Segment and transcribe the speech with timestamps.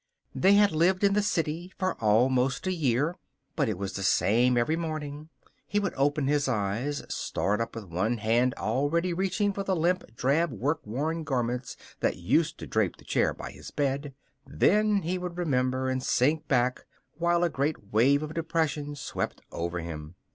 [0.33, 3.17] They had lived in the city for almost a year,
[3.55, 5.29] but it was the same every morning.
[5.67, 10.15] He would open his eyes, start up with one hand already reaching for the limp,
[10.15, 14.15] drab work worn garments that used to drape the chair by his bed.
[14.47, 16.87] Then he would remember and sink back
[17.19, 20.15] while a great wave of depression swept over him.